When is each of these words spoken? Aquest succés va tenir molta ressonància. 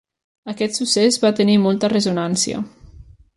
Aquest 0.53 0.79
succés 0.79 1.19
va 1.25 1.31
tenir 1.41 1.59
molta 1.67 1.91
ressonància. 1.97 2.63